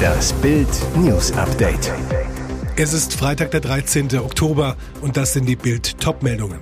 [0.00, 1.92] Das Bild News Update.
[2.76, 4.18] Es ist Freitag, der 13.
[4.18, 6.58] Oktober und das sind die Bild Topmeldungen.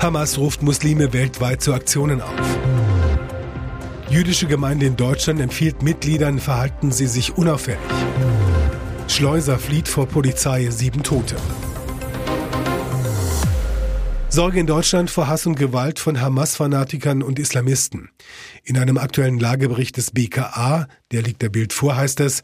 [0.00, 2.58] Hamas ruft Muslime weltweit zu Aktionen auf.
[4.10, 7.78] Jüdische Gemeinde in Deutschland empfiehlt Mitgliedern, verhalten sie sich unauffällig.
[9.08, 11.36] Schleuser flieht vor Polizei, sieben Tote.
[14.32, 18.08] Sorge in Deutschland vor Hass und Gewalt von Hamas-Fanatikern und Islamisten.
[18.64, 22.42] In einem aktuellen Lagebericht des BKA, der liegt der Bild vor, heißt es,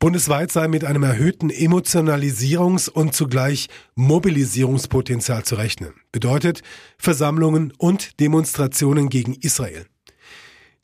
[0.00, 5.92] bundesweit sei mit einem erhöhten Emotionalisierungs- und zugleich Mobilisierungspotenzial zu rechnen.
[6.10, 6.62] Bedeutet
[6.98, 9.86] Versammlungen und Demonstrationen gegen Israel.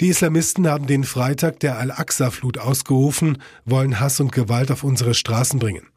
[0.00, 5.58] Die Islamisten haben den Freitag der Al-Aqsa-Flut ausgerufen, wollen Hass und Gewalt auf unsere Straßen
[5.58, 5.88] bringen.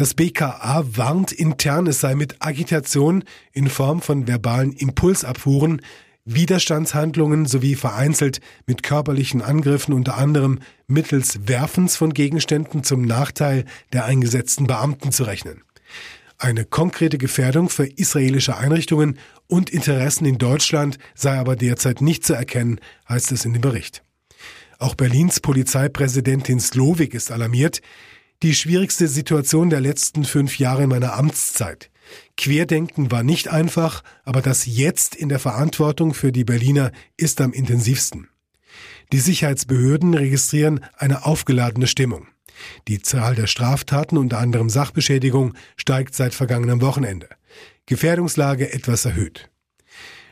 [0.00, 3.22] Das BKA warnt intern, es sei mit Agitation
[3.52, 5.82] in Form von verbalen Impulsabfuhren,
[6.24, 14.06] Widerstandshandlungen sowie vereinzelt mit körperlichen Angriffen unter anderem mittels Werfens von Gegenständen zum Nachteil der
[14.06, 15.64] eingesetzten Beamten zu rechnen.
[16.38, 22.32] Eine konkrete Gefährdung für israelische Einrichtungen und Interessen in Deutschland sei aber derzeit nicht zu
[22.32, 24.02] erkennen, heißt es in dem Bericht.
[24.78, 27.82] Auch Berlins Polizeipräsidentin Slowik ist alarmiert
[28.42, 31.90] die schwierigste Situation der letzten fünf Jahre meiner Amtszeit.
[32.36, 37.52] Querdenken war nicht einfach, aber das jetzt in der Verantwortung für die Berliner ist am
[37.52, 38.28] intensivsten.
[39.12, 42.28] Die Sicherheitsbehörden registrieren eine aufgeladene Stimmung.
[42.88, 47.28] Die Zahl der Straftaten, unter anderem Sachbeschädigung, steigt seit vergangenem Wochenende.
[47.86, 49.50] Gefährdungslage etwas erhöht.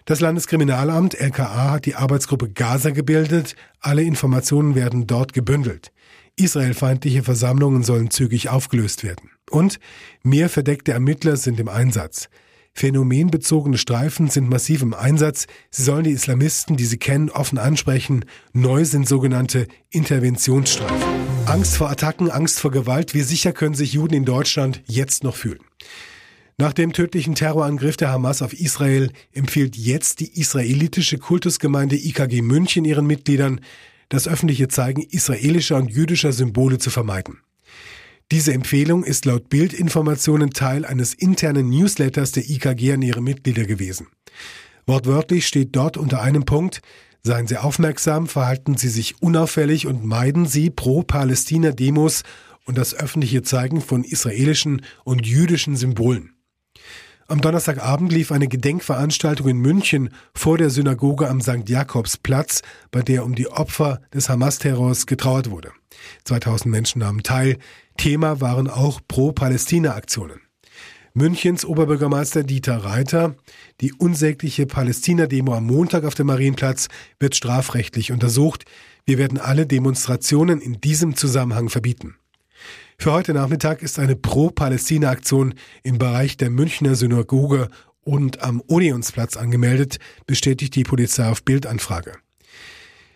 [0.04, 3.56] Das Landeskriminalamt LKA hat die Arbeitsgruppe Gaza gebildet.
[3.80, 5.92] Alle Informationen werden dort gebündelt.
[6.38, 9.30] Israelfeindliche Versammlungen sollen zügig aufgelöst werden.
[9.50, 9.78] Und
[10.22, 12.28] mehr verdeckte Ermittler sind im Einsatz.
[12.74, 15.46] Phänomenbezogene Streifen sind massiv im Einsatz.
[15.70, 18.24] Sie sollen die Islamisten, die sie kennen, offen ansprechen.
[18.52, 21.18] Neu sind sogenannte Interventionsstreifen.
[21.46, 23.14] Angst vor Attacken, Angst vor Gewalt.
[23.14, 25.60] Wie sicher können sich Juden in Deutschland jetzt noch fühlen?
[26.56, 32.84] Nach dem tödlichen Terrorangriff der Hamas auf Israel empfiehlt jetzt die israelitische Kultusgemeinde IKG München
[32.84, 33.60] ihren Mitgliedern,
[34.08, 37.40] das öffentliche Zeigen israelischer und jüdischer Symbole zu vermeiden.
[38.30, 44.08] Diese Empfehlung ist laut Bildinformationen Teil eines internen Newsletters der IKG an ihre Mitglieder gewesen.
[44.86, 46.82] Wortwörtlich steht dort unter einem Punkt,
[47.22, 52.22] seien Sie aufmerksam, verhalten Sie sich unauffällig und meiden Sie pro-Palästina-Demos
[52.64, 56.37] und das öffentliche Zeigen von israelischen und jüdischen Symbolen.
[57.30, 61.68] Am Donnerstagabend lief eine Gedenkveranstaltung in München vor der Synagoge am St.
[61.68, 65.72] Jakobsplatz, bei der um die Opfer des Hamas-Terrors getrauert wurde.
[66.24, 67.58] 2000 Menschen nahmen teil.
[67.98, 70.40] Thema waren auch Pro-Palästina-Aktionen.
[71.12, 73.34] Münchens Oberbürgermeister Dieter Reiter.
[73.82, 76.88] Die unsägliche Palästina-Demo am Montag auf dem Marienplatz
[77.20, 78.64] wird strafrechtlich untersucht.
[79.04, 82.14] Wir werden alle Demonstrationen in diesem Zusammenhang verbieten.
[83.00, 85.54] Für heute Nachmittag ist eine Pro-Palästina-Aktion
[85.84, 87.68] im Bereich der Münchner Synagoge
[88.02, 92.14] und am Odeonsplatz angemeldet, bestätigt die Polizei auf Bildanfrage.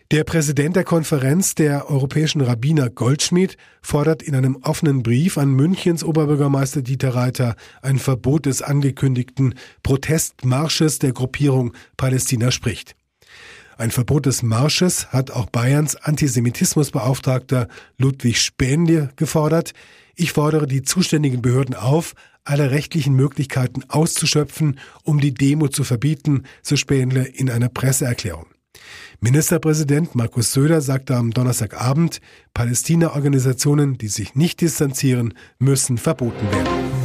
[0.09, 6.05] Der Präsident der Konferenz der europäischen Rabbiner Goldschmidt fordert in einem offenen Brief an Münchens
[6.05, 12.95] Oberbürgermeister Dieter Reiter ein Verbot des angekündigten Protestmarsches der Gruppierung Palästina spricht.
[13.77, 17.67] Ein Verbot des Marsches hat auch Bayerns Antisemitismusbeauftragter
[17.97, 19.73] Ludwig Spähnle gefordert.
[20.15, 22.13] Ich fordere die zuständigen Behörden auf,
[22.43, 28.45] alle rechtlichen Möglichkeiten auszuschöpfen, um die Demo zu verbieten, so Spähnle in einer Presseerklärung.
[29.21, 32.19] Ministerpräsident Markus Söder sagte am Donnerstagabend,
[32.53, 37.02] Palästina-Organisationen, die sich nicht distanzieren, müssen verboten werden.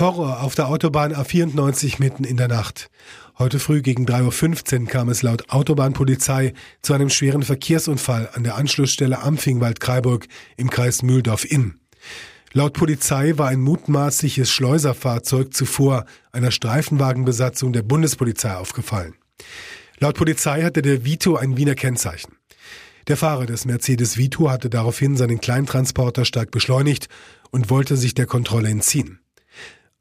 [0.00, 2.90] Horror auf der Autobahn A94 mitten in der Nacht.
[3.38, 8.56] Heute früh gegen 3.15 Uhr kam es laut Autobahnpolizei zu einem schweren Verkehrsunfall an der
[8.56, 11.80] Anschlussstelle Ampfingwald-Kreiburg im Kreis Mühldorf-Inn.
[12.52, 19.14] Laut Polizei war ein mutmaßliches Schleuserfahrzeug zuvor einer Streifenwagenbesatzung der Bundespolizei aufgefallen.
[19.98, 22.36] Laut Polizei hatte der Vito ein Wiener Kennzeichen.
[23.06, 27.08] Der Fahrer des Mercedes Vito hatte daraufhin seinen Kleintransporter stark beschleunigt
[27.50, 29.20] und wollte sich der Kontrolle entziehen.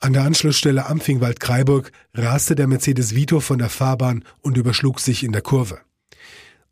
[0.03, 5.31] An der Anschlussstelle Ampfingwald-Kreiburg raste der Mercedes Vito von der Fahrbahn und überschlug sich in
[5.31, 5.79] der Kurve.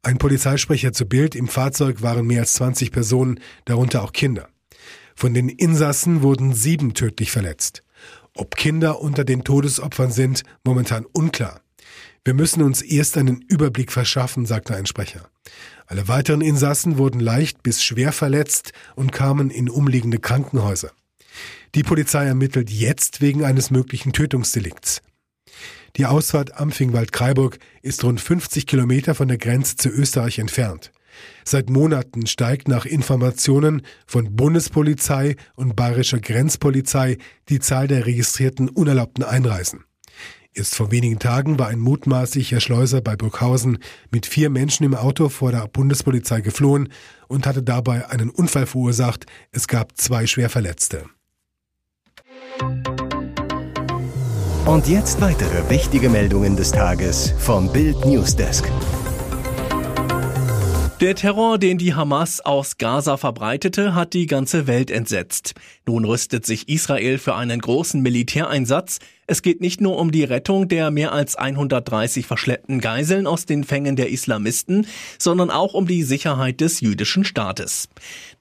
[0.01, 4.49] Ein Polizeisprecher zu Bild, im Fahrzeug waren mehr als 20 Personen, darunter auch Kinder.
[5.15, 7.83] Von den Insassen wurden sieben tödlich verletzt.
[8.35, 11.61] Ob Kinder unter den Todesopfern sind, momentan unklar.
[12.25, 15.29] Wir müssen uns erst einen Überblick verschaffen, sagte ein Sprecher.
[15.87, 20.91] Alle weiteren Insassen wurden leicht bis schwer verletzt und kamen in umliegende Krankenhäuser.
[21.75, 25.01] Die Polizei ermittelt jetzt wegen eines möglichen Tötungsdelikts.
[25.97, 30.91] Die Ausfahrt Ampfingwald-Kreiburg ist rund 50 Kilometer von der Grenze zu Österreich entfernt.
[31.43, 37.17] Seit Monaten steigt nach Informationen von Bundespolizei und bayerischer Grenzpolizei
[37.49, 39.83] die Zahl der registrierten unerlaubten Einreisen.
[40.53, 43.79] Erst vor wenigen Tagen war ein mutmaßlicher Schleuser bei Burghausen
[44.11, 46.89] mit vier Menschen im Auto vor der Bundespolizei geflohen
[47.29, 49.25] und hatte dabei einen Unfall verursacht.
[49.51, 51.05] Es gab zwei Schwerverletzte.
[54.65, 58.71] Und jetzt weitere wichtige Meldungen des Tages vom Bild Newsdesk.
[61.01, 65.55] Der Terror, den die Hamas aus Gaza verbreitete, hat die ganze Welt entsetzt.
[65.87, 68.99] Nun rüstet sich Israel für einen großen Militäreinsatz,
[69.31, 73.63] es geht nicht nur um die Rettung der mehr als 130 verschleppten Geiseln aus den
[73.63, 74.85] Fängen der Islamisten,
[75.17, 77.87] sondern auch um die Sicherheit des jüdischen Staates.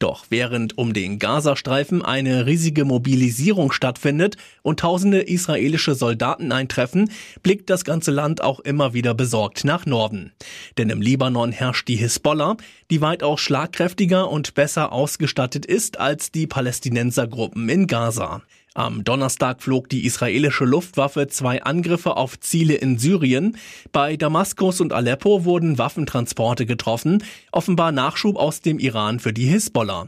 [0.01, 7.13] Doch während um den Gazastreifen eine riesige Mobilisierung stattfindet und tausende israelische Soldaten eintreffen,
[7.45, 10.33] blickt das ganze Land auch immer wieder besorgt nach Norden.
[10.77, 12.57] Denn im Libanon herrscht die Hisbollah,
[12.91, 18.43] die weitaus schlagkräftiger und besser ausgestattet ist als die Palästinensergruppen in Gaza.
[18.75, 23.57] Am Donnerstag flog die israelische Luftwaffe zwei Angriffe auf Ziele in Syrien.
[23.91, 30.07] Bei Damaskus und Aleppo wurden Waffentransporte getroffen, offenbar Nachschub aus dem Iran für die Hisbollah.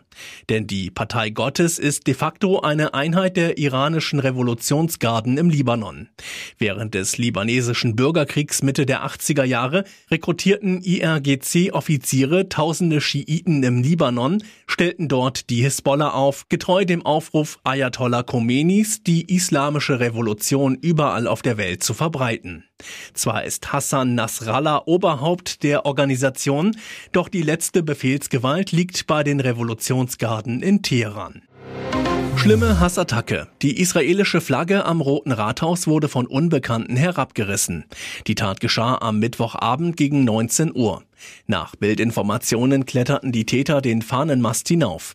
[0.48, 6.08] Denn die Partei Gottes ist de facto eine Einheit der iranischen Revolutionsgarden im Libanon.
[6.56, 15.08] Während des libanesischen Bürgerkriegs Mitte der 80er Jahre rekrutierten IRGC-Offiziere tausende Schiiten im Libanon, stellten
[15.08, 21.40] dort die Hisbollah auf, getreu dem Aufruf Ayatollah Khomeini Khomeinis, die islamische Revolution überall auf
[21.40, 22.64] der Welt zu verbreiten.
[23.14, 26.76] Zwar ist Hassan Nasrallah Oberhaupt der Organisation,
[27.12, 31.42] doch die letzte Befehlsgewalt liegt bei den Revolutionsgarden in Teheran.
[32.36, 33.48] Schlimme Hassattacke.
[33.62, 37.84] Die israelische Flagge am Roten Rathaus wurde von Unbekannten herabgerissen.
[38.26, 41.04] Die Tat geschah am Mittwochabend gegen 19 Uhr.
[41.46, 45.14] Nach Bildinformationen kletterten die Täter den Fahnenmast hinauf.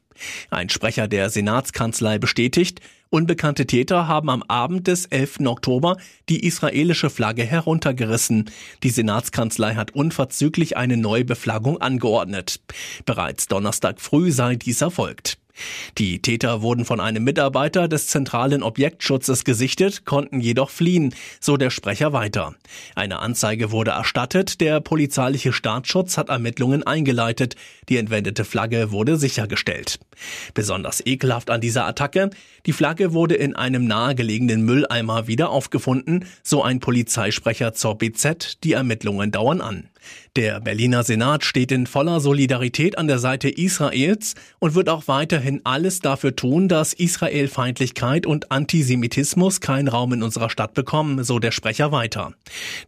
[0.49, 5.39] Ein Sprecher der Senatskanzlei bestätigt, Unbekannte Täter haben am Abend des 11.
[5.45, 8.51] Oktober die israelische Flagge heruntergerissen.
[8.83, 12.59] Die Senatskanzlei hat unverzüglich eine Neubeflaggung angeordnet.
[13.05, 15.37] Bereits Donnerstag früh sei dies erfolgt.
[15.97, 21.69] Die Täter wurden von einem Mitarbeiter des zentralen Objektschutzes gesichtet, konnten jedoch fliehen, so der
[21.69, 22.55] Sprecher weiter.
[22.95, 27.55] Eine Anzeige wurde erstattet, der polizeiliche Staatsschutz hat Ermittlungen eingeleitet,
[27.89, 29.99] die entwendete Flagge wurde sichergestellt.
[30.53, 32.29] Besonders ekelhaft an dieser Attacke,
[32.65, 38.73] die Flagge wurde in einem nahegelegenen Mülleimer wieder aufgefunden, so ein Polizeisprecher zur BZ, die
[38.73, 39.89] Ermittlungen dauern an.
[40.35, 45.61] Der Berliner Senat steht in voller Solidarität an der Seite Israels und wird auch weiterhin
[45.63, 51.51] alles dafür tun, dass Israelfeindlichkeit und Antisemitismus keinen Raum in unserer Stadt bekommen, so der
[51.51, 52.33] Sprecher weiter.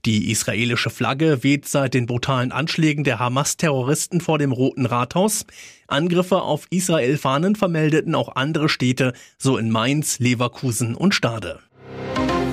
[0.06, 5.45] Die israelische Flagge weht seit den brutalen Anschlägen der Hamas-Terroristen vor dem Roten Rathaus.
[5.88, 11.59] Angriffe auf Israel-Fahnen vermeldeten auch andere Städte, so in Mainz, Leverkusen und Stade.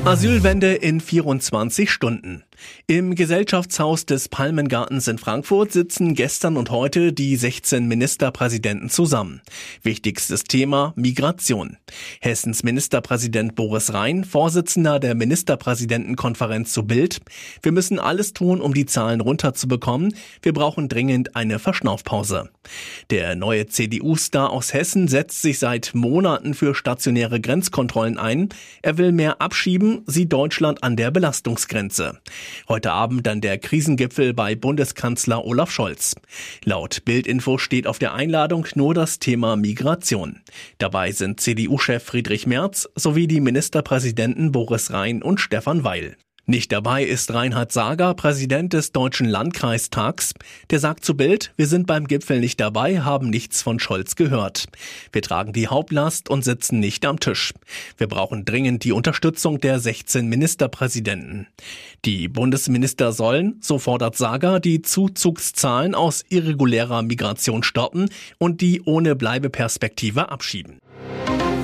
[0.07, 2.46] Asylwende in 24 Stunden.
[2.87, 9.43] Im Gesellschaftshaus des Palmengartens in Frankfurt sitzen gestern und heute die 16 Ministerpräsidenten zusammen.
[9.83, 11.77] Wichtigstes Thema Migration.
[12.21, 17.21] Hessens Ministerpräsident Boris Rhein, Vorsitzender der Ministerpräsidentenkonferenz zu Bild.
[17.63, 20.15] Wir müssen alles tun, um die Zahlen runterzubekommen.
[20.43, 22.51] Wir brauchen dringend eine Verschnaufpause.
[23.11, 28.49] Der neue CDU-Star aus Hessen setzt sich seit Monaten für stationäre Grenzkontrollen ein.
[28.83, 32.21] Er will mehr abschieben, sieht Deutschland an der Belastungsgrenze.
[32.69, 36.15] Heute Abend dann der Krisengipfel bei Bundeskanzler Olaf Scholz.
[36.65, 40.41] Laut Bildinfo steht auf der Einladung nur das Thema Migration.
[40.79, 46.17] Dabei sind CDU-Chef Friedrich Merz sowie die Ministerpräsidenten Boris Rhein und Stefan Weil.
[46.49, 50.33] Nicht dabei ist Reinhard Sager, Präsident des Deutschen Landkreistags.
[50.71, 54.67] Der sagt zu Bild, wir sind beim Gipfel nicht dabei, haben nichts von Scholz gehört.
[55.11, 57.53] Wir tragen die Hauptlast und sitzen nicht am Tisch.
[57.99, 61.49] Wir brauchen dringend die Unterstützung der 16 Ministerpräsidenten.
[62.05, 69.17] Die Bundesminister sollen, so fordert Sager, die Zuzugszahlen aus irregulärer Migration stoppen und die ohne
[69.17, 70.79] Bleibeperspektive abschieben.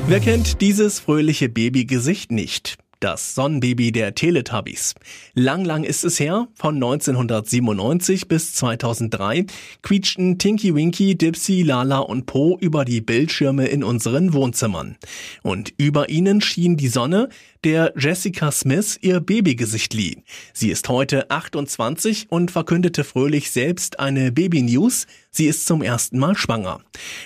[0.09, 2.82] Wer kennt dieses fröhliche Babygesicht nicht?
[3.03, 4.95] Das Sonnenbaby der Teletubbies.
[5.35, 9.47] Lang, lang ist es her, von 1997 bis 2003
[9.83, 14.99] quietschten Tinky Winky, Dipsy, Lala und Po über die Bildschirme in unseren Wohnzimmern.
[15.43, 17.29] Und über ihnen schien die Sonne,
[17.65, 20.23] der Jessica Smith ihr Babygesicht lieh.
[20.53, 25.07] Sie ist heute 28 und verkündete fröhlich selbst eine Baby-News.
[25.31, 26.81] Sie ist zum ersten Mal schwanger.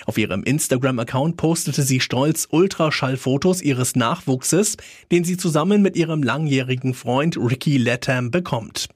[0.05, 4.77] Auf ihrem Instagram-Account postete sie stolz Ultraschallfotos ihres Nachwuchses,
[5.11, 8.89] den sie zusammen mit ihrem langjährigen Freund Ricky Latham bekommt.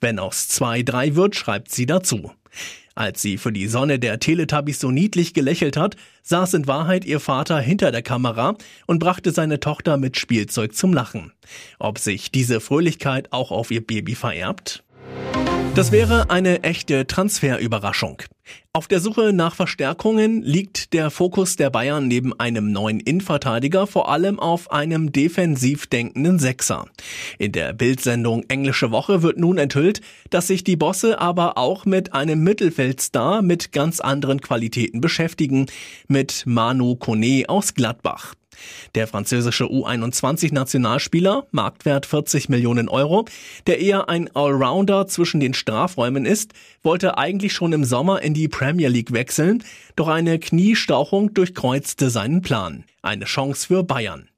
[0.00, 2.32] Wenn aus zwei drei wird, schreibt sie dazu.
[2.94, 7.20] Als sie für die Sonne der Teletubbies so niedlich gelächelt hat, saß in Wahrheit ihr
[7.20, 11.32] Vater hinter der Kamera und brachte seine Tochter mit Spielzeug zum Lachen.
[11.78, 14.82] Ob sich diese Fröhlichkeit auch auf ihr Baby vererbt?
[15.74, 18.22] Das wäre eine echte Transferüberraschung.
[18.72, 24.10] Auf der Suche nach Verstärkungen liegt der Fokus der Bayern neben einem neuen Innenverteidiger vor
[24.10, 26.86] allem auf einem defensiv denkenden Sechser.
[27.38, 32.12] In der Bildsendung Englische Woche wird nun enthüllt, dass sich die Bosse aber auch mit
[32.12, 35.66] einem Mittelfeldstar mit ganz anderen Qualitäten beschäftigen,
[36.06, 38.34] mit Manu Kone aus Gladbach.
[38.94, 43.26] Der französische U21-Nationalspieler, Marktwert 40 Millionen Euro,
[43.66, 48.48] der eher ein Allrounder zwischen den Strafräumen ist, wollte eigentlich schon im Sommer in die
[48.48, 49.62] Premier League wechseln,
[49.96, 52.84] doch eine Kniestauchung durchkreuzte seinen Plan.
[53.02, 54.28] Eine Chance für Bayern.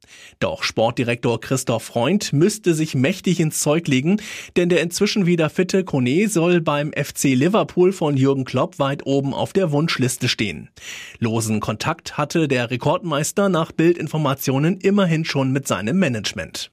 [0.40, 4.20] Doch Sportdirektor Christoph Freund müsste sich mächtig ins Zeug legen,
[4.56, 9.34] denn der inzwischen wieder fitte Kone soll beim FC Liverpool von Jürgen Klopp weit oben
[9.34, 10.70] auf der Wunschliste stehen.
[11.18, 16.70] Losen Kontakt hatte der Rekordmeister nach Bildinformationen immerhin schon mit seinem Management.